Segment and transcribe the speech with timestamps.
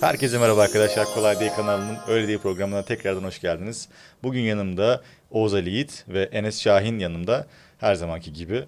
[0.00, 1.06] Herkese merhaba arkadaşlar.
[1.14, 3.88] Kolay Değil kanalının Öyle Değil programına tekrardan hoş geldiniz.
[4.22, 7.46] Bugün yanımda Oğuz Ali Yiğit ve Enes Şahin yanımda.
[7.78, 8.64] Her zamanki gibi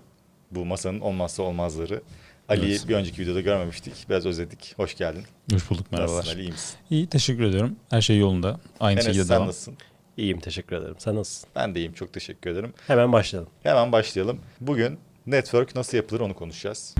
[0.51, 2.03] bu masanın olmazsa olmazları.
[2.49, 2.89] Ali'yi Evet.
[2.89, 3.93] bir önceki videoda görmemiştik.
[4.09, 4.75] Biraz özledik.
[4.77, 5.23] Hoş geldin.
[5.53, 6.17] Hoş bulduk merhabalar.
[6.19, 6.77] Nasılsın Ali iyi misin?
[6.91, 7.77] İyi teşekkür ediyorum.
[7.91, 8.61] Her şey yolunda.
[8.81, 9.49] Aynı Enes şekilde sen devam.
[9.49, 9.75] nasılsın?
[10.17, 10.95] İyiyim teşekkür ederim.
[10.99, 11.49] Sen nasılsın?
[11.57, 11.93] Ben de iyiyim.
[11.93, 12.73] Çok teşekkür ederim.
[12.87, 13.51] Hemen başlayalım.
[13.63, 14.39] Hemen başlayalım.
[14.61, 16.95] Bugün network nasıl yapılır onu konuşacağız.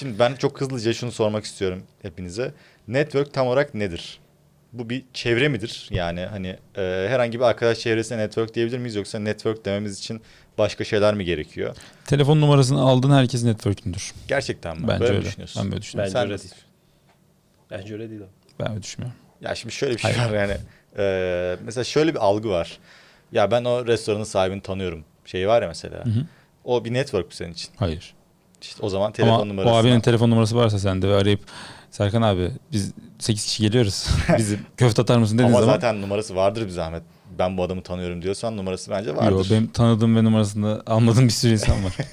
[0.00, 2.52] Şimdi ben çok hızlıca şunu sormak istiyorum hepinize.
[2.88, 4.20] Network tam olarak nedir?
[4.72, 5.88] Bu bir çevre midir?
[5.90, 6.46] Yani hani
[6.76, 10.20] e, herhangi bir arkadaş çevresine network diyebilir miyiz yoksa network dememiz için
[10.58, 11.76] başka şeyler mi gerekiyor?
[12.06, 14.12] Telefon numarasını aldığın herkes network'ündür.
[14.28, 14.88] Gerçekten mi?
[14.88, 15.28] Bence Böyle mi öyle.
[15.28, 15.62] düşünüyorsun?
[15.64, 16.14] Ben böyle düşünüyorum.
[16.14, 16.54] Bence Sen öyle değil.
[17.70, 18.20] Bence öyle değil.
[18.60, 19.18] Ben öyle düşünmüyorum.
[19.40, 20.30] Ya şimdi şöyle bir şey Hayır.
[20.32, 20.56] var yani.
[20.98, 22.78] e, mesela şöyle bir algı var.
[23.32, 25.04] Ya ben o restoranın sahibini tanıyorum.
[25.24, 26.04] Şeyi var ya mesela.
[26.04, 26.26] Hı hı.
[26.64, 27.70] O bir network mu senin için?
[27.76, 28.14] Hayır.
[28.62, 29.74] İşte o zaman telefon Ama numarası.
[29.74, 31.40] o abinin telefon numarası varsa sende ve arayıp
[31.90, 34.08] Serkan abi biz 8 kişi geliyoruz.
[34.38, 35.74] Bizi köfte atar mısın dediğin Ama zaman.
[35.74, 37.02] zaten numarası vardır bir zahmet.
[37.38, 39.46] Ben bu adamı tanıyorum diyorsan numarası bence vardır.
[39.50, 41.96] benim tanıdığım ve numarasını almadığım bir sürü insan var.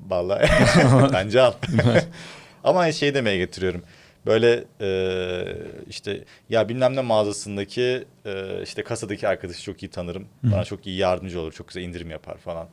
[0.00, 0.48] Vallahi
[1.12, 1.52] bence al.
[2.64, 3.82] Ama şey demeye getiriyorum.
[4.26, 4.88] Böyle e,
[5.88, 10.26] işte ya bilmem ne mağazasındaki e, işte kasadaki arkadaşı çok iyi tanırım.
[10.42, 11.52] Bana çok iyi yardımcı olur.
[11.52, 12.68] Çok güzel indirim yapar falan.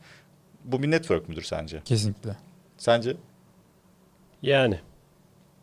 [0.66, 1.82] Bu bir network müdür sence?
[1.86, 2.36] Kesinlikle.
[2.78, 3.16] Sence?
[4.42, 4.80] Yani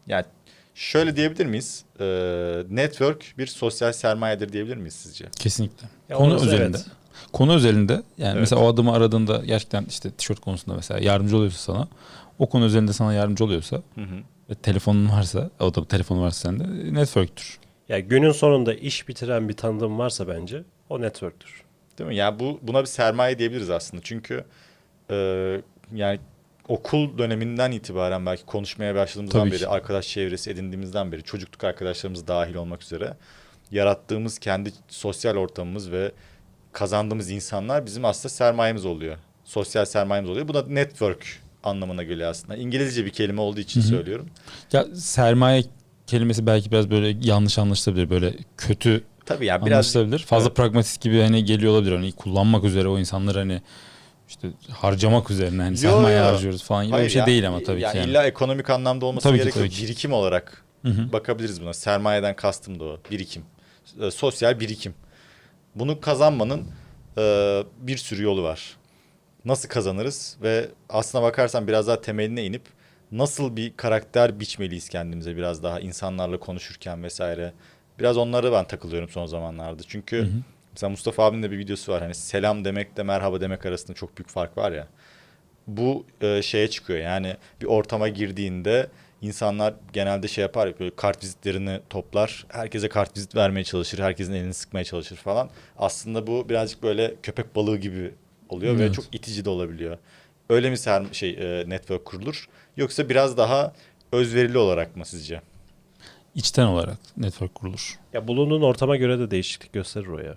[0.07, 0.25] Yani
[0.75, 1.85] şöyle diyebilir miyiz?
[2.01, 2.05] Ee,
[2.71, 5.25] network bir sosyal sermayedir diyebilir miyiz sizce?
[5.39, 5.89] Kesinlikle.
[6.09, 6.65] Ya Konu orası özelinde.
[6.77, 6.87] evet.
[7.33, 8.03] Konu özelinde yani
[8.33, 8.41] Evet.
[8.41, 11.89] mesela o adamı aradığında gerçekten işte tişört konusunda mesela yardımcı oluyorsa sana
[12.39, 14.17] o konu özelinde sana yardımcı oluyorsa Hı hı.
[14.51, 17.59] ve telefonun varsa o da telefonu varsa sende network'tür.
[17.89, 21.63] ya günün sonunda iş bitiren bir tanıdığım varsa bence o network'tür.
[21.99, 22.17] Değil mi?
[22.17, 24.03] Yani bu buna bir sermaye diyebiliriz aslında.
[24.03, 24.45] Çünkü
[25.11, 25.17] e,
[25.95, 26.19] yani
[26.69, 29.69] okul döneminden itibaren belki konuşmaya başladığımızdan Tabii beri, ki.
[29.69, 33.15] arkadaş çevresi edindiğimizden beri, çocukluk arkadaşlarımız dahil olmak üzere
[33.71, 36.12] yarattığımız kendi sosyal ortamımız ve
[36.72, 39.17] kazandığımız insanlar bizim aslında sermayemiz oluyor.
[39.44, 40.49] Sosyal sermayemiz oluyor.
[40.49, 42.56] Bu da network anlamına geliyor aslında.
[42.56, 43.88] İngilizce bir kelime olduğu için Hı hı.
[43.88, 44.27] söylüyorum.
[44.73, 45.65] Ya sermaye
[46.06, 48.11] kelimesi belki biraz böyle yanlış anlaşılabilir.
[48.11, 50.19] Böyle kötü Tabii yani biraz anlaşılabilir.
[50.19, 50.56] Fazla Evet.
[50.56, 51.93] pragmatist gibi hani geliyor olabilir.
[51.93, 53.62] Hani kullanmak üzere o insanları hani
[54.28, 56.25] işte harcamak üzerine hani sermaye yo.
[56.25, 57.98] harcıyoruz falan gibi bir şey ya, değil ama tabii yani ki.
[57.98, 58.10] Yani.
[58.10, 59.66] illa ekonomik anlamda olması Tabii ki, gerekiyor.
[59.66, 59.84] tabii ki.
[59.84, 61.12] Birikim olarak Hı hı.
[61.12, 61.75] bakabiliriz buna.
[61.75, 62.98] Sermayeden kastım da o.
[63.10, 63.42] Birikim.
[64.00, 64.94] E, sosyal birikim.
[65.75, 66.64] Bunu kazanmanın
[67.19, 68.76] e, bir sürü yolu var.
[69.44, 72.62] Nasıl kazanırız ve aslına bakarsan biraz daha temeline inip
[73.12, 77.53] nasıl bir karakter biçmeliyiz kendimize biraz daha insanlarla konuşurken vesaire.
[77.98, 79.82] Biraz onlara ben takılıyorum son zamanlarda.
[79.88, 80.28] Çünkü Hı hı.
[80.76, 82.03] Mesela Mustafa abinin de bir videosu var.
[82.03, 84.88] Hani selam demekle merhaba demek arasında çok büyük fark var ya.
[85.66, 88.87] Bu e, şeye çıkıyor yani bir ortama girdiğinde
[89.22, 92.47] insanlar genelde şey yapar ya, böyle kart vizitlerini toplar.
[92.48, 93.98] Herkese kart vizit vermeye çalışır.
[93.98, 95.50] Herkesin elini sıkmaya çalışır falan.
[95.78, 98.14] Aslında bu birazcık böyle köpek balığı gibi
[98.48, 98.94] oluyor ve Evet.
[98.94, 99.98] çok itici de olabiliyor.
[100.50, 103.72] Öyle mi ser şey e, network kurulur yoksa biraz daha
[104.12, 105.41] özverili olarak mı sizce?
[106.34, 107.98] İçten olarak network kurulur.
[108.12, 110.37] Ya bulunduğun ortama göre de değişiklik gösterir o ya.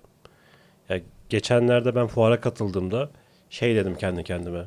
[0.89, 3.09] Ya geçenlerde ben fuara katıldığımda
[3.49, 4.65] şey dedim kendi kendime.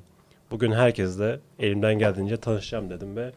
[0.51, 3.33] Bugün herkesle elimden geldiğince tanışacağım dedim ve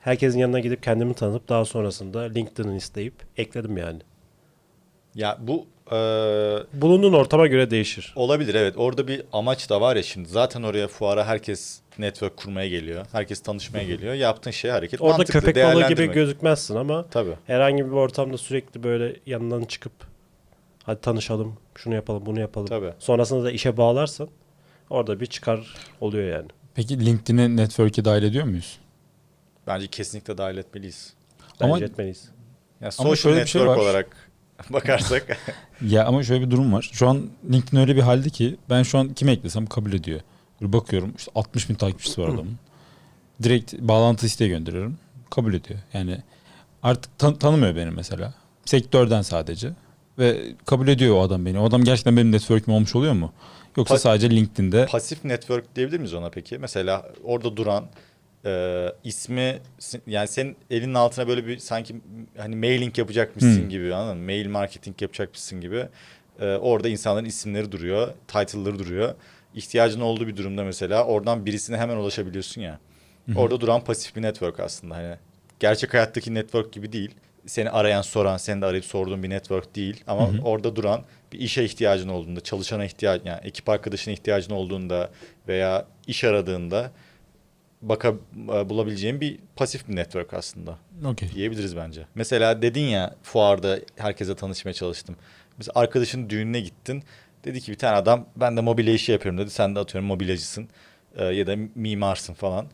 [0.00, 3.98] herkesin yanına gidip kendimi tanıtıp daha sonrasında LinkedIn'ı isteyip ekledim yani.
[5.14, 5.96] Ya bu e,
[6.72, 8.12] Bulunduğun ortama göre değişir.
[8.16, 8.74] Olabilir evet.
[8.76, 10.28] Orada bir amaç da var ya şimdi.
[10.28, 13.06] Zaten oraya fuara herkes network kurmaya geliyor.
[13.12, 14.14] Herkes tanışmaya geliyor.
[14.14, 15.40] Yaptığın şey hareket Orada mantıklı.
[15.40, 17.34] köpek balığı gibi gözükmezsin ama Tabii.
[17.46, 19.92] herhangi bir ortamda sürekli böyle yanından çıkıp
[20.88, 22.66] hadi tanışalım, şunu yapalım, bunu yapalım.
[22.66, 22.92] Tabii.
[22.98, 24.28] Sonrasında da işe bağlarsan
[24.90, 26.48] orada bir çıkar oluyor yani.
[26.74, 28.78] Peki LinkedIn'i network'e dahil ediyor muyuz?
[29.66, 31.14] Bence kesinlikle dahil etmeliyiz.
[31.60, 32.28] Bence Ama- etmeliyiz.
[32.80, 33.82] Yani Ama social şöyle bir şey network var.
[33.84, 34.16] olarak
[34.70, 35.38] bakarsak
[35.82, 36.90] Ya ama şöyle bir durum var.
[36.92, 40.20] Şu an LinkedIn öyle bir halde ki ben şu an kime eklesem kabul ediyor.
[40.60, 42.58] Böyle bakıyorum işte 60 bin takipçisi var adamın.
[43.42, 44.98] Direkt bağlantı isteği gönderiyorum.
[45.30, 45.80] Kabul ediyor.
[45.92, 46.18] Yani
[46.82, 48.34] artık tan- tanımıyor beni mesela.
[48.64, 49.70] Sektörden sadece.
[50.18, 51.58] Ve kabul ediyor o adam beni.
[51.58, 53.32] O adam gerçekten benim network'üm olmuş oluyor mu?
[53.76, 56.58] Yoksa Pa- sadece LinkedIn'de pasif network diyebilir miyiz ona peki?
[56.58, 57.86] Mesela orada duran
[58.44, 59.58] e, ismi
[60.06, 61.96] yani senin elinin altına böyle bir sanki
[62.38, 63.68] hani mailing yapacakmışsın Hmm.
[63.68, 64.24] gibi anladın mı?
[64.24, 65.86] Mail marketing yapacakmışsın gibi.
[66.40, 69.14] E, orada insanların isimleri duruyor, title'ları duruyor.
[69.54, 72.78] İhtiyacın olduğu bir durumda mesela oradan birisine hemen ulaşabiliyorsun ya.
[73.36, 75.14] Orada duran pasif bir network aslında hani.
[75.60, 77.10] Gerçek hayattaki network gibi değil.
[77.48, 80.04] Seni arayan, soran, senin de arayıp sorduğun bir network değil.
[80.06, 81.02] Ama orada duran
[81.32, 85.10] bir işe ihtiyacın olduğunda, çalışana ihtiyaç, yani ekip arkadaşına ihtiyacın olduğunda
[85.48, 86.90] veya iş aradığında
[87.82, 88.14] baka
[88.64, 91.28] bulabileceğin bir pasif bir network aslında Okey.
[91.34, 92.06] diyebiliriz bence.
[92.14, 95.16] Mesela dedin ya fuarda herkese tanışmaya çalıştım.
[95.60, 97.02] Biz arkadaşın düğününe gittin.
[97.44, 99.50] Dedi ki bir tane adam ben de mobilya işi yapıyorum dedi.
[99.50, 100.68] Sen de atıyorum mobilyacısın
[101.16, 102.66] e, ya da mimarsın falan.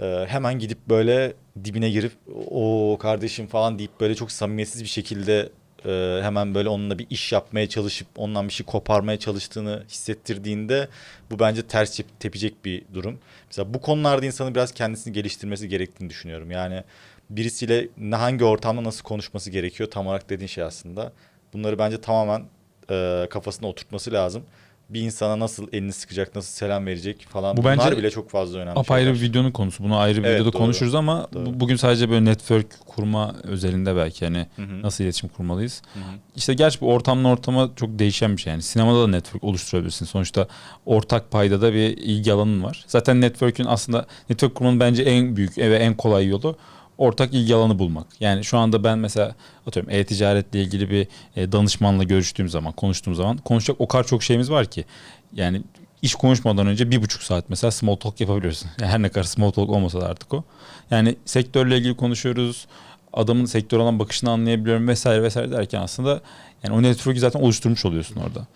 [0.00, 1.32] E, hemen gidip böyle
[1.64, 2.12] dibine girip
[2.50, 5.48] o kardeşim falan deyip böyle çok samimiyetsiz bir şekilde
[5.86, 10.88] e, hemen böyle onunla bir iş yapmaya çalışıp ondan bir şey koparmaya çalıştığını hissettirdiğinde
[11.30, 13.18] bu bence ters tep- tepecek bir durum.
[13.46, 16.50] Mesela bu konularda insanın biraz kendisini geliştirmesi gerektiğini düşünüyorum.
[16.50, 16.82] Yani
[17.30, 21.12] birisiyle ne- hangi ortamda nasıl konuşması gerekiyor tam olarak dediğin şey aslında.
[21.52, 22.44] Bunları bence tamamen
[22.90, 24.44] e, kafasına oturtması lazım.
[24.90, 27.56] Bir insana nasıl elini sıkacak, nasıl selam verecek falan.
[27.56, 29.20] Bu Bunlar bence bile çok fazla önemli Apayrı şeyler.
[29.22, 29.84] bir videonun konusu.
[29.84, 30.62] Bunu ayrı bir Evet, videoda doğru.
[30.62, 31.46] konuşuruz ama Doğru.
[31.46, 34.82] bu- bugün sadece böyle network kurma özelinde belki hani Hı hı.
[34.82, 35.82] nasıl iletişim kurmalıyız.
[35.94, 36.02] Hı hı.
[36.36, 38.50] İşte gerçi bu ortamdan ortama çok değişen bir şey.
[38.50, 40.06] Yani sinemada da network oluşturabilirsin.
[40.06, 40.48] Sonuçta
[40.86, 42.84] ortak payda da bir ilgi alanın var.
[42.86, 46.56] Zaten network'ün aslında network kurmanın bence en büyük ve en kolay yolu
[46.98, 48.06] ortak ilgi alanı bulmak.
[48.20, 49.34] Yani şu anda ben mesela
[49.66, 54.50] atıyorum e-ticaretle ilgili bir e, danışmanla görüştüğüm zaman, konuştuğum zaman konuşacak o kadar çok şeyimiz
[54.50, 54.84] var ki.
[55.32, 55.62] Yani
[56.02, 58.70] iş konuşmadan önce bir buçuk saat mesela small talk yapabiliyorsun.
[58.80, 60.44] Yani her ne kadar small talk olmasa da artık o.
[60.90, 62.66] Yani sektörle ilgili konuşuyoruz.
[63.12, 66.20] Adamın sektör olan bakışını anlayabiliyorum vesaire vesaire derken aslında
[66.62, 68.46] yani o network'ü zaten oluşturmuş oluyorsun orada.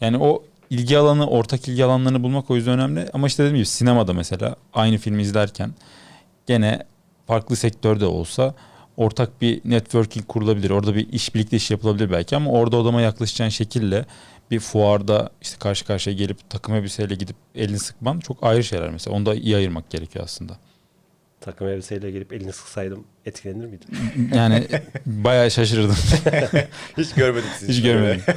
[0.00, 3.10] Yani o ilgi alanı, ortak ilgi alanlarını bulmak o yüzden önemli.
[3.12, 5.74] Ama işte dediğim gibi sinemada mesela aynı filmi izlerken
[6.46, 6.82] gene
[7.28, 8.54] farklı sektörde olsa
[8.96, 10.70] ortak bir networking kurulabilir.
[10.70, 14.04] Orada bir iş birlikte iş yapılabilir belki ama orada odama yaklaşacağın şekille
[14.50, 19.16] bir fuarda işte karşı karşıya gelip takım elbiseyle gidip elini sıkman çok ayrı şeyler mesela.
[19.16, 20.56] Onu da iyi ayırmak gerekiyor aslında.
[21.40, 23.88] Takım elbiseyle gelip elini sıksaydım etkilenir miydin?
[24.34, 24.66] Yani
[25.06, 25.96] bayağı şaşırdım.
[26.98, 27.72] Hiç görmedim sizi.
[27.72, 28.22] Hiç görmedim.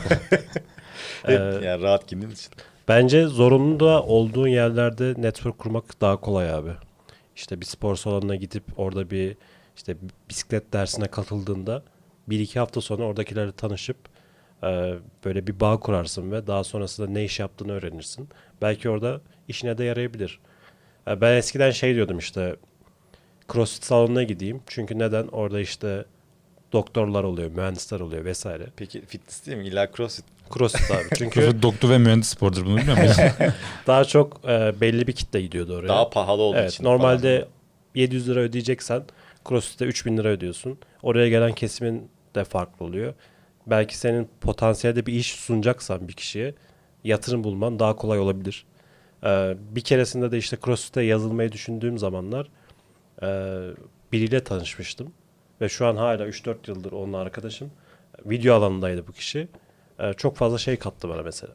[1.28, 2.52] Ee, yani rahat giydiğiniz için.
[2.88, 6.70] Bence zorunlu da olduğun yerlerde network kurmak daha kolay abi.
[7.36, 9.38] İşte bir spor salonuna gidip orada bir
[9.76, 9.96] işte
[10.30, 11.84] bisiklet dersine katıldığında
[12.28, 13.98] bir iki hafta sonra oradakilerle tanışıp
[14.64, 14.94] e,
[15.26, 18.30] böyle bir bağ kurarsın ve daha sonrasında ne iş yaptığını öğrenirsin.
[18.62, 20.40] Belki orada işine de yarayabilir.
[21.08, 22.56] E, Ben eskiden şey diyordum işte
[23.54, 24.62] CrossFit salonuna gideyim.
[24.68, 25.28] Çünkü neden?
[25.28, 26.06] Orada işte
[26.74, 28.66] doktorlar oluyor, mühendisler oluyor vesaire.
[28.76, 29.68] Peki fitness değil mi?
[29.68, 30.26] İlla crossfit.
[30.58, 31.04] CrossFit abi.
[31.18, 33.24] Çünkü Çünkü doktor ve mühendis spordur bunu bilmiyor musun?
[33.88, 35.88] daha çok e, belli bir kitle gidiyordu oraya.
[35.88, 36.84] Daha pahalı olduğu Evet, için.
[36.84, 37.52] normalde falan.
[37.96, 39.04] 700 lira ödeyeceksen
[39.50, 40.78] CrossFit'te 3000 lira ödüyorsun.
[41.04, 43.14] Oraya gelen kesimin de farklı oluyor.
[43.68, 46.54] Belki senin potansiyelde bir iş sunacaksan bir kişiye
[47.04, 48.66] yatırım bulman daha kolay olabilir.
[49.24, 52.48] Ee, bir keresinde de işte CrossFit'e yazılmayı düşündüğüm zamanlar
[53.24, 53.28] e,
[54.12, 55.14] biriyle tanışmıştım.
[55.62, 57.72] Ve şu an hala 3-4 yıldır onunla arkadaşım.
[58.26, 59.48] Video alanındaydı bu kişi.
[60.02, 61.54] Ee, çok fazla şey kattı bana mesela.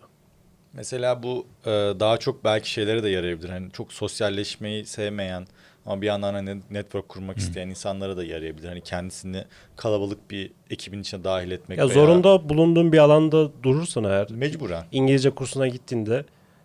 [0.72, 3.48] Mesela bu e, daha çok belki şeylere de yarayabilir.
[3.48, 5.46] Hani çok sosyalleşmeyi sevmeyen
[5.86, 8.68] ama bir yandan hani network kurmak isteyen insanlara da yarayabilir.
[8.68, 9.44] Hani kendisini
[9.76, 14.84] kalabalık bir ekibin içine dahil etmek Ya veya zorunda bulunduğun bir alanda durursan eğer mecburen.
[14.92, 16.24] İngilizce kursuna gittiğinde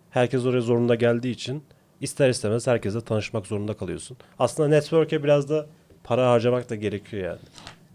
[0.09, 1.63] herkes oraya zorunda geldiği için
[2.01, 4.17] ister istemez herkesle tanışmak zorunda kalıyorsun.
[4.39, 5.65] Aslında network'e biraz da
[6.03, 7.39] para harcamak da gerekiyor yani.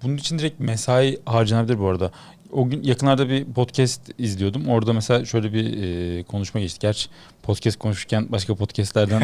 [0.02, 2.10] Bunun için direkt mesai harcanabilir bu arada.
[2.52, 4.68] O gün yakınlarda bir podcast izliyordum.
[4.68, 5.82] Orada mesela şöyle bir
[6.18, 6.78] e, konuşma geçti.
[6.80, 7.08] Gerçi
[7.42, 9.22] podcast konuşurken başka podcastlerden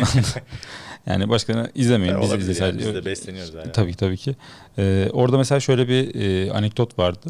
[1.07, 2.21] yani başka izlemeyin.
[2.21, 3.73] Biz, olabilir biz, yani, biz de besleniyoruz yani.
[3.73, 4.37] Tabii tabii ki.
[4.79, 7.29] Ee, orada mesela şöyle bir e, anekdot vardı.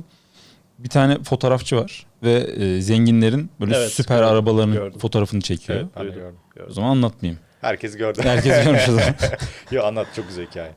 [0.78, 4.99] Bir tane fotoğrafçı var ve e, zenginlerin böyle Evet, süper gördüm, arabalarının gördüm.
[4.99, 5.78] fotoğrafını çekiyor.
[5.78, 6.37] Evet, ben Duydum, gördüm.
[6.52, 6.75] O gördüm.
[6.75, 7.40] zaman anlatmayayım.
[7.61, 8.21] Herkes gördü.
[8.23, 9.14] Herkes görmüş o zaman.
[9.71, 10.73] Yo anlat çok güzel hikaye.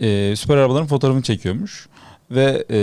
[0.00, 1.88] e, süper arabaların fotoğrafını çekiyormuş.
[2.30, 2.78] Ve e,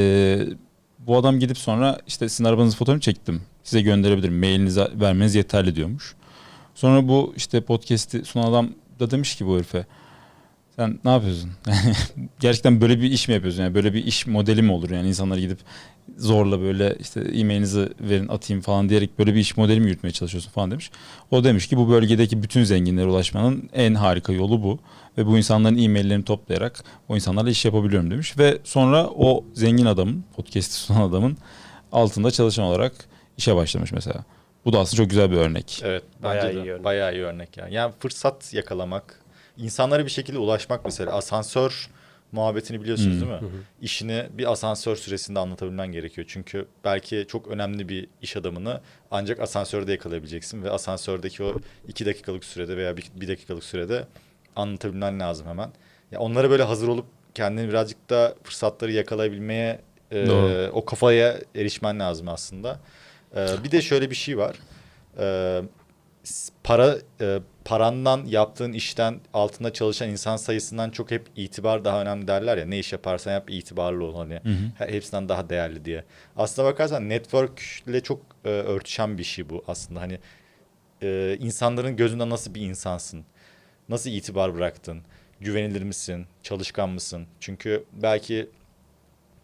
[0.99, 3.41] bu adam gidip sonra işte sizin arabanızın fotoğrafını çektim.
[3.63, 4.39] Size gönderebilirim.
[4.39, 6.15] Mailinizi vermeniz yeterli diyormuş.
[6.75, 9.85] Sonra bu işte podcast'i sunan adam da demiş ki bu herife.
[10.75, 11.51] Sen ne yapıyorsun?
[12.39, 13.63] Gerçekten böyle bir iş mi yapıyorsun?
[13.63, 14.89] Yani böyle bir iş modeli mi olur?
[14.89, 15.59] Yani insanlar gidip
[16.17, 20.51] zorla böyle işte e-mailinizi verin atayım falan diyerek böyle bir iş modeli mi yürütmeye çalışıyorsun
[20.51, 20.91] falan demiş.
[21.31, 24.79] O demiş ki bu bölgedeki bütün zenginlere ulaşmanın en harika yolu bu.
[25.19, 28.37] Ve bu insanların e-maillerini toplayarak o insanlarla iş yapabiliyorum demiş.
[28.37, 31.37] Ve sonra o zengin adamın, podcast'i sunan adamın
[31.91, 32.93] altında çalışan olarak
[33.37, 34.23] işe başlamış mesela.
[34.65, 35.81] Bu da aslında çok güzel bir örnek.
[35.83, 36.03] Evet.
[36.23, 36.83] Bayağı iyi örnek.
[36.83, 37.73] Bayağı iyi örnek yani.
[37.73, 39.19] Yani fırsat yakalamak,
[39.57, 41.11] insanlara bir şekilde ulaşmak mesela.
[41.11, 41.89] Asansör
[42.31, 43.29] muhabbetini biliyorsunuz Hmm.
[43.29, 43.49] değil mi?
[43.81, 46.27] İşini bir asansör süresinde anlatabilmen gerekiyor.
[46.29, 51.53] Çünkü belki çok önemli bir iş adamını ancak asansörde yakalayabileceksin ve asansördeki o
[51.87, 54.07] iki dakikalık sürede veya bir, bir dakikalık sürede
[54.55, 55.69] anlatabilmen lazım hemen.
[56.11, 59.79] Ya onlara böyle hazır olup kendini birazcık da fırsatları yakalayabilmeye
[60.11, 60.71] Doğru.
[60.73, 62.79] o kafaya erişmen lazım aslında.
[63.35, 64.55] Ee, bir de şöyle bir şey var.
[66.23, 72.27] S- para e, parandan yaptığın işten altında çalışan insan sayısından çok hep itibar daha önemli
[72.27, 72.65] derler ya.
[72.65, 74.33] Ne iş yaparsan yap itibarlı ol hani.
[74.33, 74.71] Hı hı.
[74.85, 76.03] He- Hepsinden daha değerli diye.
[76.37, 80.01] Aslına bakarsan network ile çok e, örtüşen bir şey bu aslında.
[80.01, 80.19] Hani
[81.03, 83.25] e, insanların gözünde nasıl bir insansın?
[83.89, 85.01] Nasıl itibar bıraktın?
[85.39, 86.25] Güvenilir misin?
[86.43, 87.27] Çalışkan mısın?
[87.39, 88.49] Çünkü belki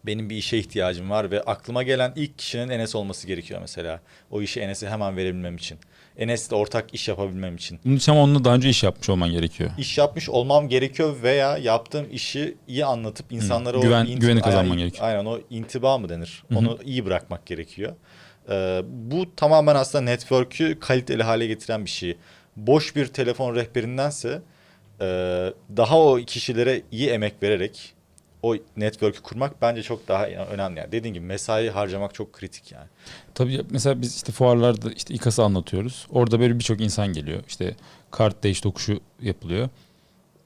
[0.06, 4.00] benim bir işe ihtiyacım var ve aklıma gelen ilk kişinin Enes olması gerekiyor mesela.
[4.30, 5.78] O işi Enes'e hemen verebilmem için.
[6.18, 7.80] Enes'le ortak iş yapabilmem için.
[7.84, 9.70] Bunun için ama onunla daha önce iş yapmış olman gerekiyor.
[9.78, 14.78] İş yapmış olmam gerekiyor veya yaptığım işi iyi anlatıp insanlara Güven- o güveni kazanman aynen,
[14.78, 15.06] gerekiyor.
[15.06, 16.44] Aynen o intiba mı denir?
[16.48, 16.58] Hı hı.
[16.58, 17.92] Onu iyi bırakmak gerekiyor.
[18.50, 22.16] Ee, bu tamamen aslında network'ü kaliteli hale getiren bir şey.
[22.56, 24.42] Boş bir telefon rehberindense
[25.00, 25.06] e,
[25.76, 27.94] daha o kişilere iyi emek vererek
[28.42, 30.78] o network'ü kurmak bence çok daha önemli.
[30.78, 32.86] Yani dediğim gibi mesai harcamak çok kritik yani.
[33.34, 36.06] Tabii mesela biz işte fuarlarda işte İKAS'ı anlatıyoruz.
[36.10, 37.40] Orada böyle birçok insan geliyor.
[37.48, 37.74] İşte
[38.10, 39.68] kart değiş tokuşu yapılıyor.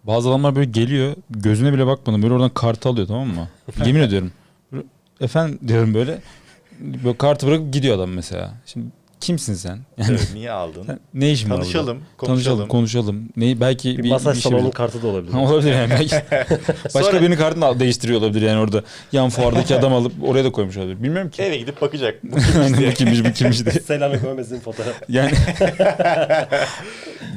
[0.04, 1.14] Bazı adamlar böyle geliyor.
[1.30, 2.22] Gözüne bile bakmadım.
[2.22, 3.48] Böyle oradan kartı alıyor tamam mı?
[3.86, 4.32] Yemin ediyorum.
[5.20, 6.20] Efendim diyorum böyle.
[6.80, 8.54] Böyle kartı bırakıp gidiyor adam mesela.
[8.66, 8.86] Şimdi
[9.20, 9.78] kimsin sen?
[9.98, 11.00] Yani Evet, niye aldın?
[11.14, 11.62] ne işin var burada?
[11.72, 11.86] Tanışalım,
[12.18, 12.68] Tanışalım, konuşalım.
[12.68, 13.28] konuşalım.
[13.36, 14.72] Ne, belki Bir, bir, masaj bir şey salonu bilir.
[14.74, 15.32] kartı da olabilir.
[15.36, 15.90] Olabilir yani.
[15.90, 16.14] Belki
[16.84, 18.82] başka Sonra- birinin kartını al- değiştiriyor olabilir yani orada.
[19.12, 21.02] Yan fuardaki adam alıp oraya da koymuş olabilir.
[21.02, 21.42] Bilmiyorum ki.
[21.42, 22.24] Eve gidip bakacak.
[22.24, 22.36] Bu
[22.90, 23.74] bu kimmiş bu kimmiş diye.
[23.74, 25.04] Selami Gomez'in fotoğrafı.
[25.08, 25.32] Yani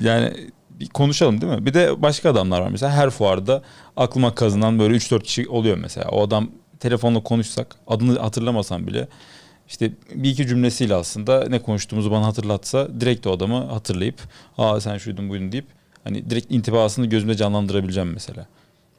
[0.02, 0.34] yani
[0.70, 1.66] bir konuşalım değil mi?
[1.66, 3.62] Bir de başka adamlar var mesela her fuarda
[3.98, 6.10] aklıma kazınan böyle 3-4 kişi oluyor mesela.
[6.10, 9.08] O adam telefonla konuşsak adını hatırlamasam bile
[9.74, 14.16] işte bir iki cümlesiyle aslında ne konuştuğumuzu bana hatırlatsa direkt o adamı hatırlayıp
[14.58, 15.66] aa sen şuydun buydun deyip
[16.04, 18.48] hani direkt intibasını gözümde canlandırabileceğim mesela.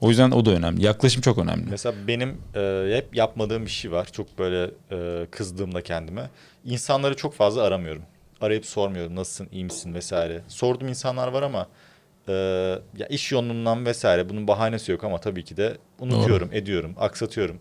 [0.01, 0.85] O yüzden o da önemli.
[0.85, 1.71] Yaklaşım çok önemli.
[1.71, 4.09] Mesela benim e, hep yapmadığım bir şey var.
[4.13, 6.31] Çok böyle e, kızdığımda kendime.
[6.65, 8.03] İnsanları çok fazla aramıyorum.
[8.41, 10.43] Arayıp sormuyorum nasılsın, iyi misin vesaire.
[10.49, 11.69] Sorduğum insanlar var ama
[12.29, 12.33] e,
[12.97, 17.57] ya iş yoğunluğundan vesaire bunun bahanesi yok ama tabii ki de unutuyorum, ediyorum, aksatıyorum.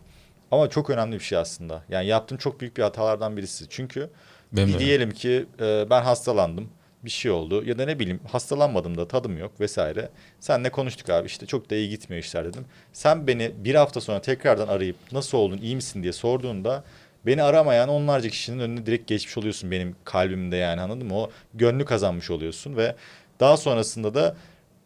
[0.51, 1.83] Ama çok önemli bir şey aslında.
[1.89, 3.65] Yani yaptığım çok büyük bir hatalardan birisi.
[3.69, 4.09] Çünkü
[4.55, 4.79] de öyle.
[4.79, 6.69] diyelim ki e, ben hastalandım.
[7.05, 10.09] Bir şey oldu ya da ne bileyim hastalanmadım da tadım yok vesaire.
[10.39, 12.65] Senle konuştuk abi işte çok da iyi gitmiyor işler dedim.
[12.93, 16.83] Sen beni bir hafta sonra tekrardan arayıp nasıl oldun iyi misin diye sorduğunda
[17.25, 21.15] beni aramayan onlarca kişinin önüne direkt geçmiş oluyorsun benim kalbimde yani anladın mı?
[21.15, 22.95] O gönlü kazanmış oluyorsun ve
[23.39, 24.35] daha sonrasında da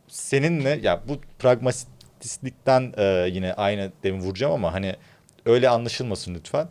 [0.07, 4.95] seninle ya bu pragmatistlikten e, yine aynı demin vuracağım ama hani
[5.47, 6.69] öyle anlaşılmasın lütfen.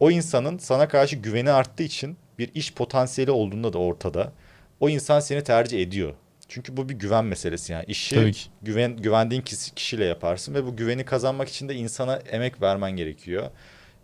[0.00, 4.32] O insanın sana karşı güveni arttığı için bir iş potansiyeli olduğunda da ortada.
[4.80, 6.14] O insan seni tercih ediyor.
[6.48, 7.84] Çünkü bu bir güven meselesi yani.
[7.88, 8.32] işi
[8.62, 13.50] güven güvendiğin kişi, kişiyle yaparsın ve bu güveni kazanmak için de insana emek vermen gerekiyor.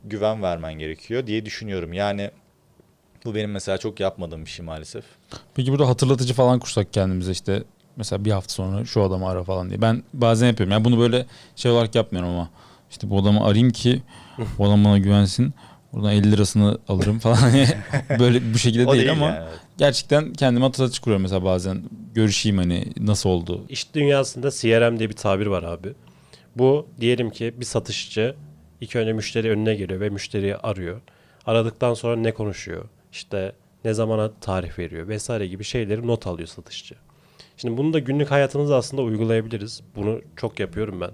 [0.04, 1.92] Güven vermen gerekiyor diye düşünüyorum.
[1.92, 2.30] Yani
[3.24, 5.04] bu benim mesela çok yapmadığım bir şey maalesef.
[5.54, 7.62] Peki burada hatırlatıcı falan kursak kendimize işte
[7.96, 9.82] mesela bir hafta sonra şu adamı ara falan diye.
[9.82, 10.72] Ben bazen yapıyorum.
[10.72, 11.26] Yani bunu böyle
[11.56, 12.50] şey olarak yapmıyorum ama
[12.94, 14.02] işte bu adamı arayayım ki
[14.58, 15.54] bu adam bana güvensin.
[15.92, 17.34] Oradan 50 lirasını alırım falan.
[17.40, 17.68] Hani
[18.18, 19.48] böyle bu şekilde değil, değil ama yani.
[19.78, 21.82] gerçekten kendime hatırlatıcı kuruyorum mesela bazen.
[22.14, 23.64] Görüşeyim hani nasıl oldu.
[23.68, 25.92] İş dünyasında CRM diye bir tabir var abi.
[26.56, 28.34] Bu diyelim ki bir satışçı
[28.80, 31.00] ilk önce müşteri önüne geliyor ve müşteriyi arıyor.
[31.46, 32.84] Aradıktan sonra ne konuşuyor?
[33.12, 33.52] İşte
[33.84, 36.94] ne zamana tarih veriyor vesaire gibi şeyleri not alıyor satışçı.
[37.56, 39.80] Şimdi bunu da günlük hayatınızda aslında uygulayabiliriz.
[39.96, 41.10] Bunu çok yapıyorum ben.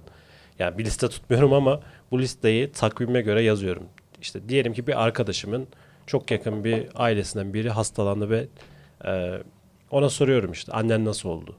[0.61, 3.85] Yani bir liste tutmuyorum ama bu listeyi takvime göre yazıyorum.
[4.21, 5.69] İşte diyelim ki bir arkadaşımın
[6.07, 8.47] çok yakın bir ailesinden biri hastalandı ve
[9.05, 9.43] e,
[9.91, 11.57] ona soruyorum işte annen nasıl oldu?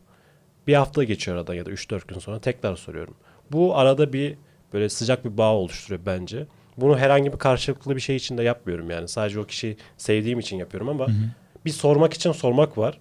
[0.68, 3.16] Bir hafta geçiyor arada ya da 3-4 gün sonra tekrar soruyorum.
[3.52, 4.38] Bu arada bir
[4.74, 6.48] böyle sıcak bir bağ oluşturuyor bence.
[6.78, 9.08] Bunu herhangi bir karşılıklı bir şey için de yapmıyorum yani.
[9.08, 11.08] Sadece o kişiyi sevdiğim için yapıyorum ama
[11.66, 13.00] bir sormak için sormak var.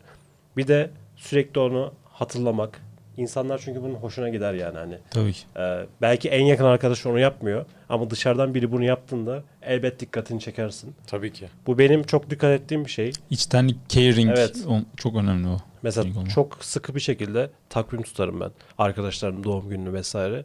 [0.56, 2.80] Bir de sürekli onu hatırlamak.
[3.16, 4.98] İnsanlar çünkü bunun hoşuna gider yani hani.
[5.10, 5.42] Tabii ki.
[5.56, 10.94] Ee, belki en yakın arkadaş onu yapmıyor ama dışarıdan biri bunu yaptığında elbet dikkatini çekersin.
[11.06, 11.48] Tabii ki.
[11.66, 13.12] Bu benim çok dikkat ettiğim bir şey.
[13.30, 14.56] İçtenlik, caring Evet.
[14.68, 15.56] o- çok önemli o.
[15.82, 18.50] Mesela Caring çok sıkı bir şekilde takvim tutarım ben.
[18.78, 20.44] Arkadaşlarımın doğum gününü vesaire.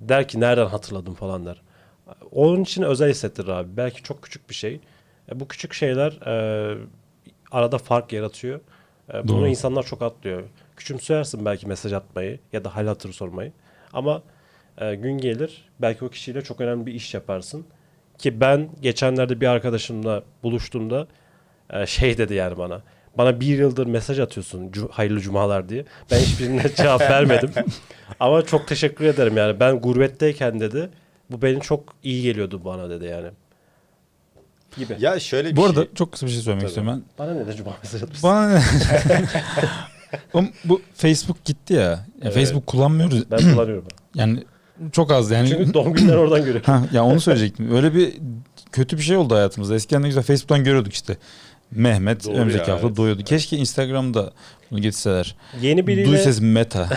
[0.00, 1.62] Der ki nereden hatırladım falan der.
[2.32, 3.76] Onun için özel hissettirir abi.
[3.76, 4.80] Belki çok küçük bir şey.
[5.32, 6.76] E, bu küçük şeyler e,
[7.50, 8.60] arada fark yaratıyor.
[9.14, 9.48] E, bunu Doğru.
[9.48, 10.42] insanlar çok atlıyor.
[10.82, 13.52] Küçümsersin belki mesaj atmayı ya da hal hatır sormayı.
[13.92, 14.22] Ama
[14.78, 17.64] e, gün gelir belki o kişiyle çok önemli bir iş yaparsın.
[18.18, 21.06] Ki ben geçenlerde bir arkadaşımla buluştuğumda
[21.70, 22.82] e, şey dedi yani bana.
[23.18, 25.84] Bana bir yıldır mesaj atıyorsun hayırlı cumalar diye.
[26.10, 27.50] Ben hiçbirine cevap vermedim.
[28.20, 29.60] Ama çok teşekkür ederim yani.
[29.60, 30.90] Ben gurbetteyken dedi
[31.30, 33.28] Bu benim çok iyi geliyordu bana dedi yani.
[34.76, 34.96] Gibi.
[34.98, 35.70] Ya şöyle bir Bu şey.
[35.70, 36.68] arada çok kısa bir şey söylemek Tabii.
[36.68, 37.26] istiyorum ben.
[37.26, 38.30] Bana ne de cuma mesaj atmışsın?
[38.30, 38.62] Bana ne?
[40.34, 41.80] Oğlum bu Facebook gitti ya.
[41.80, 42.34] ya Evet.
[42.34, 43.30] Facebook kullanmıyoruz.
[43.30, 43.84] Ben kullanıyorum.
[44.14, 44.44] Yani
[44.92, 45.48] çok az yani.
[45.48, 46.62] Çünkü doğum günleri oradan görüyorum.
[46.66, 47.74] ha, ya onu söyleyecektim.
[47.74, 48.12] Öyle bir
[48.72, 49.74] kötü bir şey oldu hayatımızda.
[49.74, 51.16] Eskiden ne güzel Facebook'tan görüyorduk işte.
[51.70, 52.96] Mehmet Doğru önümüzdeki ya, hafta evet.
[52.96, 53.24] doğuyordu.
[53.24, 54.32] Keşke Instagram'da
[54.70, 55.36] bunu getirseler.
[55.60, 56.88] Yeni biriyle ses meta.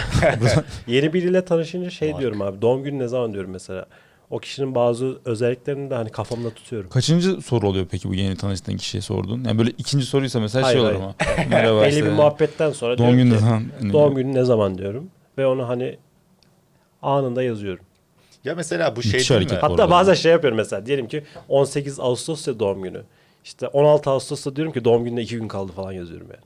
[0.88, 2.62] yeni biriyle tanışınca şey diyorum abi.
[2.62, 3.86] Doğum günü ne zaman diyorum mesela.
[4.36, 6.90] O kişinin bazı özelliklerini de hani kafamda tutuyorum.
[6.90, 9.44] Kaçıncı soru oluyor peki bu yeni tanıştığın kişiye sorduğun?
[9.44, 11.16] Yani böyle ikinci soruysa mesela Hayır, şey olur ama.
[11.50, 12.06] Merhaba Belli işte.
[12.06, 13.94] bir muhabbetten sonra Doğum diyorum günü ki, falan.
[13.94, 15.10] doğum günü ne zaman diyorum.
[15.38, 15.98] Ve onu hani
[17.02, 17.86] anında yazıyorum.
[18.44, 19.58] Ya mesela bu şey Müthiş değil mi?
[19.62, 19.90] Hatta arada.
[19.90, 20.86] bazen şey yapıyorum mesela.
[20.86, 23.02] Diyelim ki 18 Ağustos'ta doğum günü.
[23.44, 26.44] İşte 16 Ağustos'ta diyorum ki doğum gününe 2 gün kaldı falan yazıyorum yani.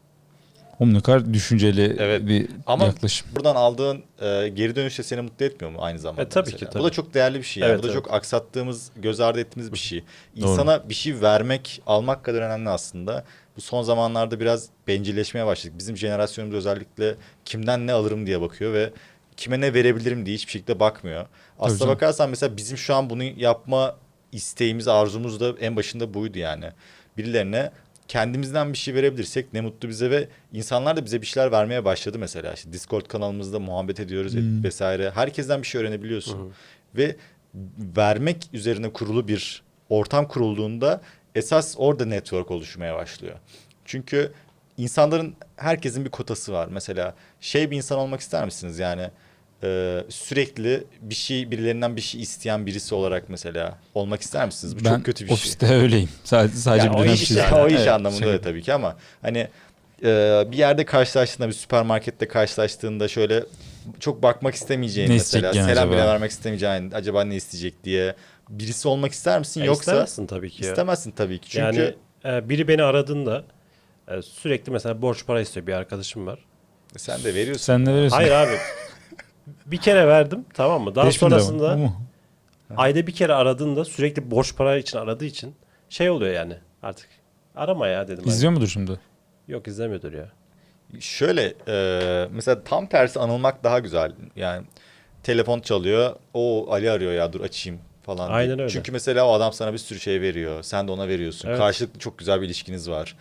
[0.79, 2.27] Oğlum ne kadar düşünceli Evet.
[2.27, 3.27] bir Ama yaklaşım.
[3.35, 6.21] buradan aldığın e, geri dönüş de seni mutlu etmiyor mu aynı zamanda?
[6.21, 6.59] E, tabii mesela?
[6.59, 6.83] ki, tabii.
[6.83, 7.61] Bu da çok değerli bir şey.
[7.61, 7.69] Yani.
[7.69, 8.03] Evet, bu da evet.
[8.03, 10.03] çok aksattığımız, göz ardı ettiğimiz bir şey.
[10.41, 10.49] Doğru.
[10.49, 13.23] İnsana bir şey vermek, almak kadar önemli aslında.
[13.57, 15.77] Bu son zamanlarda biraz bencilleşmeye başladık.
[15.77, 18.89] Bizim jenerasyonumuz özellikle kimden ne alırım diye bakıyor ve
[19.37, 21.25] kime ne verebilirim diye hiçbir şekilde bakmıyor.
[21.59, 23.95] Aslına bakarsan mesela bizim şu an bunu yapma
[24.31, 26.65] isteğimiz, arzumuz da en başında buydu yani.
[27.17, 27.71] Birilerine
[28.09, 32.19] kendimizden bir şey verebilirsek ne mutlu bize ve insanlar da bize bir şeyler vermeye başladı
[32.19, 32.53] mesela.
[32.53, 34.63] İşte Discord kanalımızda muhabbet ediyoruz Hmm.
[34.63, 35.11] vesaire.
[35.15, 36.53] Herkesten bir şey öğrenebiliyorsun.
[36.95, 37.15] Ve
[37.97, 41.01] vermek üzerine kurulu bir ortam kurulduğunda
[41.35, 43.35] esas orada network oluşmaya başlıyor.
[43.85, 44.31] Çünkü
[44.77, 46.67] insanların herkesin bir kotası var.
[46.71, 48.79] Mesela şey bir insan olmak ister misiniz?
[48.79, 49.09] Yani
[49.63, 54.79] e, sürekli bir şey birilerinden bir şey isteyen birisi olarak mesela olmak ister misiniz?
[54.79, 55.33] Bu ben çok kötü bir şey.
[55.33, 56.09] ofiste öyleyim.
[56.23, 57.37] Sadece sadece Yani bir o dönem iş, şey.
[57.53, 58.31] o iş Evet, anlamında şaka.
[58.33, 59.47] da tabii ki ama hani
[60.03, 63.43] e, bir yerde karşılaştığında bir süpermarkette karşılaştığında şöyle
[63.99, 65.91] çok bakmak istemeyeceğin Ne mesela selam acaba?
[65.91, 68.15] bile vermek istemeyeceğin acaba ne isteyecek diye
[68.49, 70.69] birisi olmak ister misin Ya yoksa istemezsin tabii ki ya.
[70.71, 71.95] istemezsin tabii ki çünkü Yani
[72.37, 73.43] e, biri beni aradığında
[74.07, 76.39] e, sürekli mesela borç para istiyor bir arkadaşım var.
[76.97, 77.63] sen de veriyorsun.
[77.65, 78.17] Sen ne veriyorsun?
[78.17, 78.51] Hayır abi.
[79.65, 80.95] Bir kere verdim tamam mı?
[80.95, 81.41] Daha 5000 lira mı?
[81.41, 81.93] sonrasında mu?
[82.77, 85.55] ayda bir kere aradığında sürekli borç para için aradığı için
[85.89, 87.07] şey oluyor yani artık.
[87.55, 88.23] Arama ya dedim.
[88.23, 88.33] hani.
[88.33, 88.99] İzliyor mudur şimdi?
[89.47, 90.29] Yok izlemiyordur ya.
[90.99, 94.11] Şöyle e, mesela tam tersi anılmak daha güzel.
[94.35, 94.65] Yani
[95.23, 96.15] telefon çalıyor.
[96.33, 98.29] O Ali arıyor ya dur açayım falan.
[98.31, 98.63] Aynen diye.
[98.63, 98.73] öyle.
[98.73, 100.63] Çünkü mesela o adam sana bir sürü şey veriyor.
[100.63, 101.49] Sen de ona veriyorsun.
[101.49, 101.57] Evet.
[101.57, 103.15] Karşılıklı çok güzel bir ilişkiniz var.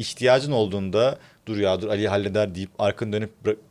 [0.00, 3.30] İhtiyacın olduğunda dur ya dur Ali halleder deyip arkanı dönüp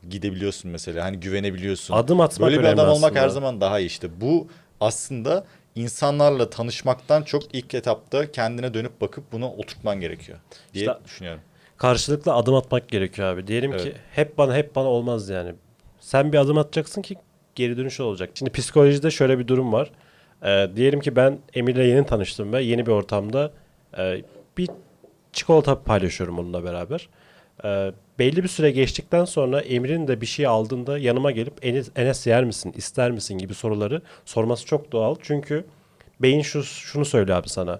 [0.09, 1.05] gidebiliyorsun mesela.
[1.05, 1.93] Hani güvenebiliyorsun.
[1.93, 3.21] Adım atmak Böyle bir adam olmak aslında.
[3.21, 4.21] her zaman daha iyi işte.
[4.21, 4.47] Bu
[4.81, 10.37] aslında insanlarla tanışmaktan çok ilk etapta kendine dönüp bakıp bunu oturtman gerekiyor
[10.73, 11.41] diye İşte- düşünüyorum.
[11.77, 13.47] Karşılıklı adım atmak gerekiyor abi.
[13.47, 13.95] Diyelim ki Evet.
[14.11, 15.53] hep bana hep bana olmaz yani.
[15.99, 17.15] Sen bir adım atacaksın ki
[17.55, 18.29] geri dönüş olacak.
[18.33, 19.91] Şimdi psikolojide şöyle bir durum var.
[20.43, 23.51] Ee, diyelim ki ben Emir'le yeni tanıştım ve yeni bir ortamda
[23.97, 24.21] e,
[24.57, 24.69] bir
[25.33, 27.09] çikolata paylaşıyorum onunla beraber.
[27.63, 32.27] Ee, belli bir süre geçtikten sonra Emir'in de bir şey aldığında yanıma gelip Enes, Enes
[32.27, 35.15] yer misin, ister misin gibi soruları sorması çok doğal.
[35.21, 35.65] Çünkü
[36.19, 37.79] beyin şu, şunu söylüyor abi sana.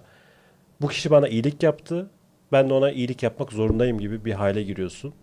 [0.80, 2.10] Bu kişi bana iyilik yaptı.
[2.52, 5.14] Ben de ona iyilik yapmak zorundayım gibi bir hale giriyorsun.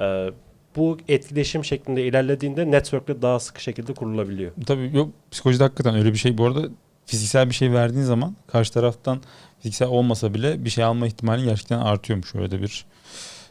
[0.00, 0.30] Ee,
[0.76, 4.52] bu etkileşim şeklinde ilerlediğinde network'le daha sıkı şekilde kurulabiliyor.
[4.66, 6.38] Tabii yok psikolojide hakikaten öyle bir şey.
[6.38, 6.68] Bu arada
[7.06, 9.20] fiziksel bir şey verdiğin zaman karşı taraftan
[9.58, 12.34] fiziksel olmasa bile bir şey alma ihtimalin gerçekten artıyormuş.
[12.34, 12.84] Öyle de bir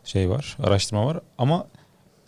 [0.06, 0.58] şey var.
[0.64, 1.20] Araştırma var.
[1.38, 1.68] Ama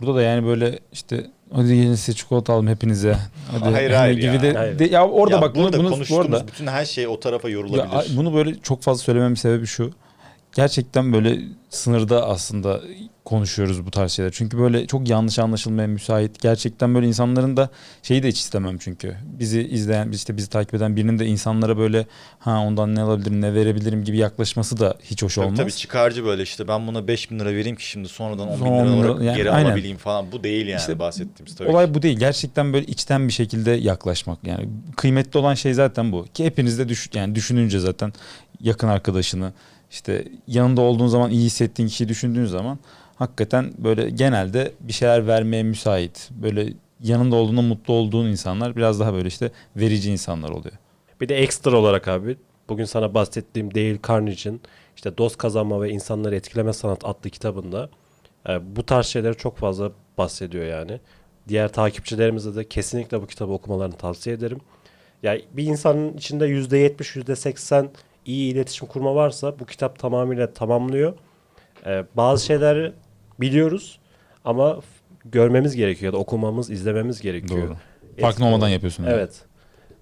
[0.02, 3.18] burada da yani böyle işte hadi gelin size çikolata aldım hepinize.
[3.52, 4.42] Hadi Hayır, hayır gibi ya.
[4.42, 4.80] de, Hayır.
[4.80, 7.50] de- ya orada ya bak bunu, bunu bu konuştuğumuz arada bütün her şey o tarafa
[7.50, 8.18] ya, yorulabilir.
[8.18, 9.92] bunu böyle çok fazla söylememin sebebi şu.
[10.56, 11.40] Gerçekten böyle
[11.70, 12.82] sınırda aslında
[13.26, 14.32] konuşuyoruz bu tarz şeyler.
[14.32, 16.42] Çünkü böyle çok yanlış anlaşılmaya müsait.
[16.42, 17.70] Gerçekten böyle insanların da
[18.04, 19.16] şeyi de hiç istemem çünkü.
[19.40, 22.06] Bizi izleyen, işte bizi takip eden birinin de insanlara böyle
[22.40, 25.60] ha ondan ne alabilirim, ne verebilirim gibi yaklaşması da hiç hoş Tabii, olmaz.
[25.60, 28.70] tabii çıkarcı böyle işte ben buna 5000 lira vereyim ki şimdi sonradan 10 bin lira
[28.74, 29.70] 10 bin lira- olarak yani geri aynen.
[29.70, 30.32] alabileyim falan.
[30.32, 31.94] Bu değil yani İşte bahsettiğimiz tabii Olay ki.
[31.94, 32.18] bu değil.
[32.20, 34.40] Gerçekten böyle içten bir şekilde yaklaşmak.
[34.48, 36.26] Yani kıymetli olan şey zaten bu.
[36.34, 38.14] Ki hepiniz de düş yani düşününce zaten
[38.62, 39.54] yakın arkadaşını
[39.96, 42.80] işte yanında olduğun zaman iyi hissettiğin kişiyi düşündüğün zaman
[43.16, 46.30] hakikaten böyle genelde bir şeyler vermeye müsait.
[46.32, 50.76] Böyle yanında olduğunda mutlu olduğun insanlar biraz daha böyle işte verici insanlar oluyor.
[51.22, 52.38] Bir de ekstra olarak abi
[52.70, 54.62] bugün sana bahsettiğim Dale Carnegie'in
[54.96, 57.90] işte Dost Kazanma ve İnsanları Etkileme Sanat adlı kitabında
[58.50, 61.00] e, bu tarz şeyleri çok fazla bahsediyor yani.
[61.48, 64.60] Diğer takipçilerimize de kesinlikle bu kitabı okumalarını tavsiye ederim.
[65.24, 67.88] Yani bir insanın içinde %70, %80
[68.26, 71.14] iyi iletişim kurma varsa bu kitap tamamıyla tamamlıyor.
[71.86, 72.94] E, bazı şeyleri
[73.40, 74.00] biliyoruz
[74.46, 74.80] ama
[75.26, 77.68] görmemiz gerekiyor ya da okumamız, izlememiz gerekiyor.
[77.68, 77.78] Doğru.
[78.22, 79.04] Farkında olmadan yapıyorsun.
[79.04, 79.14] yani.
[79.14, 79.46] Evet.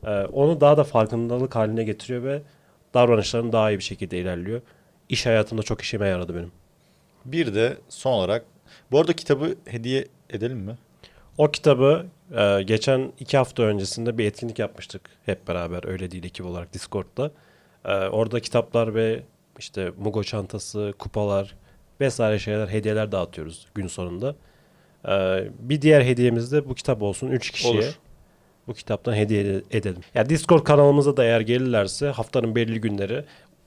[0.06, 2.42] Ee, onu daha da farkındalık haline getiriyor ve
[2.94, 4.62] davranışlarım daha iyi bir şekilde ilerliyor.
[5.10, 6.52] İş hayatımda çok işime yaradı benim.
[7.26, 8.46] Bir de son olarak
[8.92, 10.78] bu arada kitabı hediye edelim mi?
[11.38, 12.06] O kitabı
[12.38, 17.32] e, geçen iki hafta öncesinde bir etkinlik yapmıştık hep beraber öyle değil ekip olarak Discord'da.
[17.86, 19.24] E, orada kitaplar ve
[19.60, 21.56] işte Mugo çantası, kupalar
[22.02, 24.36] vesaire şeyler hediyeler dağıtıyoruz gün sonunda.
[25.08, 27.74] E, bir diğer hediyemiz de bu kitap olsun 3 kişiye.
[27.74, 28.00] Olur.
[28.67, 30.02] Bu kitaptan hediye edelim.
[30.15, 33.26] Ya Discord kanalımıza da eğer gelirlerse haftanın belli günleri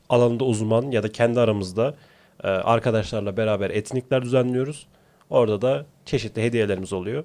[0.09, 1.95] alanında uzman ya da kendi aramızda
[2.45, 4.87] e, arkadaşlarla beraber etkinlikler düzenliyoruz.
[5.31, 7.25] Orada da çeşitli hediyelerimiz oluyor.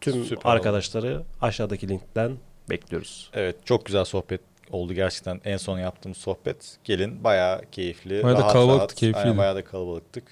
[0.00, 2.32] Tüm Süper arkadaşları aşağıdaki linkten
[2.70, 3.30] bekliyoruz.
[3.34, 4.40] Evet çok güzel sohbet
[4.74, 6.76] oldu gerçekten en son yaptığımız sohbet.
[6.84, 8.22] Gelin bayağı keyifli.
[8.22, 8.94] Bayağı da rahat kalabalıktı, rahat.
[8.94, 9.24] keyifliydi.
[9.26, 10.24] Aynen, bayağı da kalabalıktık.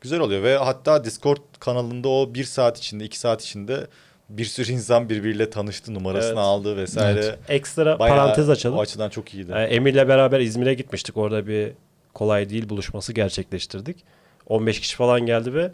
[0.00, 3.86] Güzel oluyor ve hatta Discord kanalında o bir saat içinde iki saat içinde
[4.28, 6.38] bir sürü insan birbiriyle tanıştı numarasını Evet.
[6.38, 7.20] aldı vesaire.
[7.24, 7.38] Evet.
[7.48, 8.78] Ekstra Bayağı parantez açalım.
[8.78, 9.52] O açıdan çok iyiydi.
[9.52, 11.16] E, Emir'le beraber İzmir'e gitmiştik.
[11.16, 11.72] Orada bir
[12.14, 14.04] kolay değil buluşması gerçekleştirdik.
[14.46, 15.72] 15 kişi falan geldi ve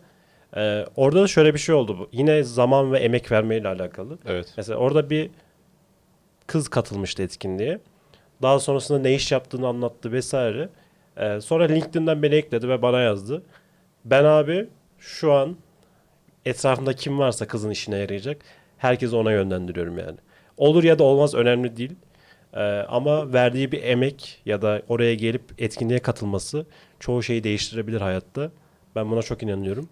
[0.57, 1.99] e, orada da şöyle bir şey oldu.
[1.99, 2.09] bu.
[2.13, 4.19] Yine zaman ve emek vermeyle alakalı.
[4.27, 4.47] Evet.
[4.57, 5.31] Mesela orada bir
[6.47, 7.81] kız katılmıştı etkinliğe.
[8.43, 10.69] Daha sonrasında ne iş yaptığını anlattı vesaire.
[11.17, 13.43] Ee, sonra LinkedIn'den beni ekledi ve bana yazdı.
[14.05, 15.57] Ben abi şu an
[16.45, 18.43] etrafımda kim varsa kızın işine yarayacak.
[18.79, 20.17] Herkesi ona yönlendiriyorum yani.
[20.57, 21.93] Olur ya da olmaz önemli değil.
[22.55, 26.67] Ee, ama verdiği bir emek ya da oraya gelip etkinliğe katılması
[27.01, 28.51] çoğu şeyi değiştirebilir hayatta.
[28.97, 29.89] Ben buna çok inanıyorum.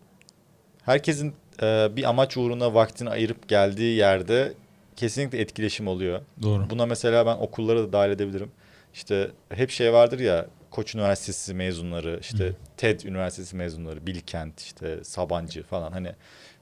[0.83, 4.53] Herkesin e, bir amaç uğruna vaktini ayırıp geldiği yerde
[4.99, 6.21] kesinlikle etkileşim oluyor.
[6.43, 6.71] Doğru.
[6.71, 8.51] Buna mesela ben okullara da dahil edebilirim.
[8.95, 15.63] İşte hep şey vardır ya Koç Üniversitesi mezunları, işte TED Üniversitesi mezunları, Bilkent, işte Sabancı
[15.63, 16.13] falan hani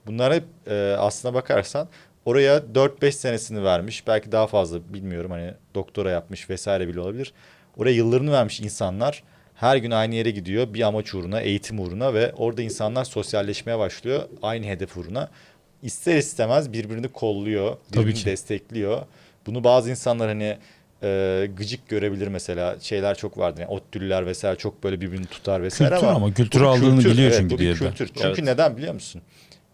[0.07, 1.89] bunlar hep e, aslına bakarsan
[2.25, 4.07] oraya 4-5 senesini vermiş.
[4.07, 7.33] Belki daha fazla bilmiyorum hani doktora yapmış vesaire bile olabilir.
[7.77, 9.23] Oraya yıllarını vermiş insanlar
[9.55, 14.23] her gün aynı yere gidiyor bir amaç uğruna, eğitim uğruna ve orada insanlar sosyalleşmeye başlıyor
[14.43, 15.31] aynı hedef uğruna.
[15.83, 18.27] İster istemez birbirini kolluyor, Tabii birbirini ki.
[18.27, 19.03] destekliyor.
[19.47, 20.59] Bunu bazı insanlar hani
[21.03, 22.77] e, gıcık görebilir mesela.
[22.81, 23.61] Şeyler çok vardır.
[23.61, 26.17] Yani ODTÜ'lüler vesaire çok böyle birbirini tutar vesaire Kültür ama.
[26.17, 27.11] ama kültür aldığını kültür.
[27.11, 27.79] biliyor Evet, çünkü bu bir yerde.
[27.89, 28.07] kültür.
[28.07, 28.43] Çünkü Evet.
[28.43, 29.23] neden biliyor musun?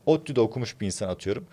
[0.06, 1.46] ODTÜ'de okumuş bir insan atıyorum.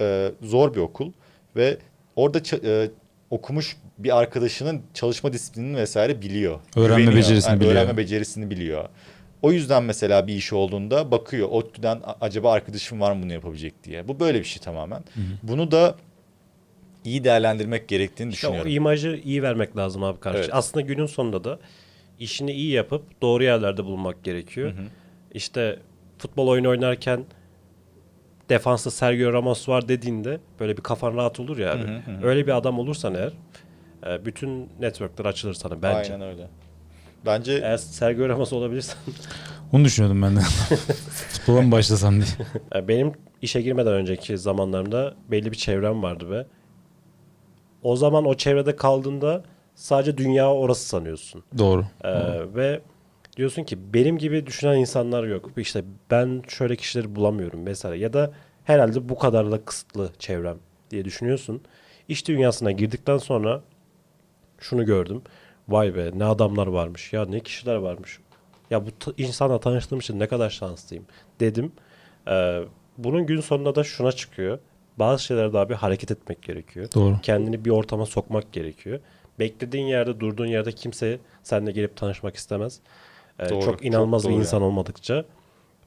[0.00, 1.12] E, zor bir okul
[1.56, 1.78] ve
[2.16, 2.90] orada e,
[3.30, 6.60] okumuş bir arkadaşının çalışma disiplinini vesaire biliyor.
[6.76, 7.16] Öğrenme Güveniyor.
[7.24, 7.72] becerisini biliyor.
[7.72, 8.88] Öğrenme becerisini biliyor.
[9.42, 13.84] O yüzden mesela bir iş olduğunda bakıyor ODTÜ'den "A- acaba arkadaşım var mı bunu yapabilecek
[13.84, 14.08] diye.
[14.08, 15.02] Bu böyle bir şey tamamen.
[15.42, 15.94] Bunu da
[17.04, 18.72] iyi değerlendirmek gerektiğini İşte o düşünüyorum.
[18.72, 20.38] imajı iyi vermek lazım abi karşı.
[20.38, 20.50] Evet.
[20.52, 21.58] Aslında günün sonunda da
[22.18, 24.72] işini iyi yapıp doğru yerlerde bulunmak gerekiyor.
[25.34, 25.78] İşte
[26.18, 27.24] futbol oyunu oynarken
[28.48, 31.82] defansta Sergio Ramos var dediğinde böyle bir kafan rahat olur ya abi.
[31.82, 32.26] Hı hı, hı.
[32.26, 33.32] Öyle bir adam olursan eğer
[34.06, 36.12] e, bütün networkler açılır sana bence.
[36.14, 36.48] Aynen öyle.
[37.26, 38.96] Bence Eğer Sergio Ramos olabilirsen
[39.72, 40.40] Onu düşünüyordum ben de.
[41.10, 42.88] Futbola mı başlasam diye.
[42.88, 46.46] benim işe girmeden önceki zamanlarımda belli bir çevrem vardı ve
[47.82, 51.42] o zaman o çevrede kaldığında sadece dünya orası sanıyorsun.
[51.58, 51.84] Doğru.
[52.04, 52.10] Ee,
[52.54, 52.80] ve
[53.36, 55.50] diyorsun ki benim gibi düşünen insanlar yok.
[55.56, 57.98] İşte ben şöyle kişileri bulamıyorum vesaire.
[57.98, 58.32] Ya da
[58.64, 60.58] herhalde bu kadarla kısıtlı çevrem
[60.90, 61.60] diye düşünüyorsun.
[62.08, 63.62] İş dünyasına girdikten sonra
[64.58, 65.22] şunu gördüm.
[65.70, 67.12] Vay be ne adamlar varmış.
[67.12, 68.18] Ya ne kişiler varmış.
[68.70, 71.04] Ya bu insanla tanıştığım için ne kadar şanslıyım
[71.40, 71.72] dedim.
[72.28, 72.60] Ee,
[72.98, 74.58] bunun gün sonunda da şuna çıkıyor.
[74.98, 77.16] Bazı şeylerde abi hareket etmek gerekiyor Doğru.
[77.22, 79.00] kendini bir ortama sokmak gerekiyor.
[79.38, 82.80] Beklediğin yerde, durduğun yerde kimse seninle gelip tanışmak istemez.
[83.38, 84.66] Ee, Doğru, çok inanılmaz çok bir insan yani.
[84.66, 85.24] olmadıkça.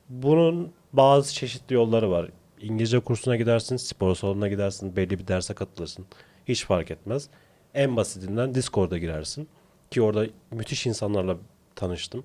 [0.10, 2.30] Bunun bazı çeşitli yolları var.
[2.62, 6.06] İngilizce kursuna gidersin, spor salonuna gidersin, belli bir derse katılırsın.
[6.48, 7.30] Hiç fark etmez.
[7.74, 9.48] En basitinden Discord'a girersin.
[9.94, 11.38] Ki orada müthiş insanlarla
[11.76, 12.24] tanıştım.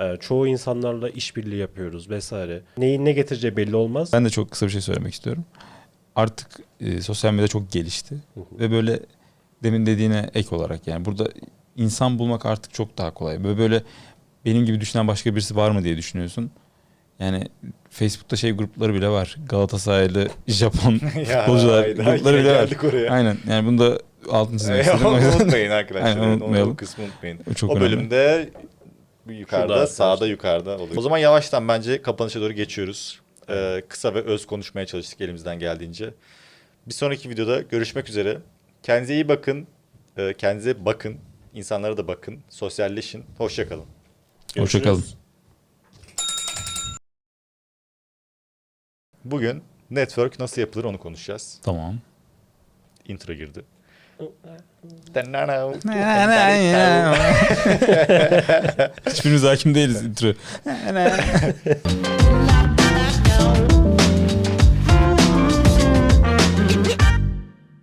[0.00, 2.60] Ee, çoğu insanlarla işbirliği yapıyoruz vesaire.
[2.78, 4.12] Neyin ne getireceği belli olmaz.
[4.12, 5.44] Ben de çok kısa bir şey söylemek istiyorum.
[6.16, 6.48] Artık
[6.80, 8.14] e, sosyal medya çok gelişti.
[8.58, 9.00] Ve böyle
[9.62, 11.28] demin dediğine ek olarak yani burada
[11.76, 13.44] insan bulmak artık çok daha kolay.
[13.44, 13.82] Böyle böyle
[14.44, 16.50] benim gibi düşünen başka birisi var mı diye düşünüyorsun.
[17.18, 17.48] Yani
[17.90, 19.36] Facebook'ta şey grupları bile var.
[19.48, 22.70] Galatasaraylı Japon futbolcular grupları bile var.
[22.88, 23.12] oraya.
[23.12, 23.36] Aynen.
[23.48, 23.98] Yani bunu da
[24.30, 25.06] altını çizmek istedim.
[25.06, 26.08] O yüzden- unutmayın arkadaşlar.
[26.08, 26.72] Aynen, unutmayalım.
[26.72, 27.40] O kısmı unutmayın.
[27.50, 27.86] O çok o önemli.
[27.86, 28.50] bölümde
[29.28, 30.96] yukarıda, Şurada sağda yukarıda oluyor.
[30.96, 33.20] O zaman yavaştan bence kapanışa doğru geçiyoruz.
[33.48, 36.14] Ee, kısa ve öz konuşmaya çalıştık elimizden geldiğince.
[36.86, 38.38] Bir sonraki videoda görüşmek üzere.
[38.82, 39.66] Kendinize iyi bakın.
[40.16, 41.16] Ee, kendinize bakın.
[41.54, 42.40] İnsanlara da bakın.
[42.48, 43.24] Sosyalleşin.
[43.38, 43.84] Hoşçakalın.
[44.58, 45.04] Hoşça kalın.
[49.24, 51.58] Bugün network nasıl yapılır onu konuşacağız.
[51.62, 51.94] Tamam.
[53.08, 53.64] Intro girdi.
[59.06, 60.34] Hiçbirimiz hakim değiliz intro.